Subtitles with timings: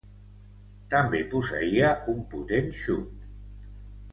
[0.93, 3.13] També posseïa un potent xut.